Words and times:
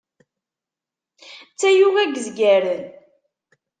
D 1.51 1.53
tayuga 1.59 2.03
n 2.07 2.11
yezgaren. 2.15 2.83